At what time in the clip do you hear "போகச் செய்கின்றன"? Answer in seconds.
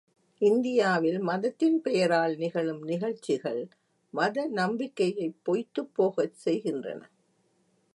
5.95-7.01